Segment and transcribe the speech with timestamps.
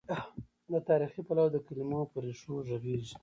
[0.71, 3.13] له تاریخي، پلوه د کلمو پر ریښو غږېږي.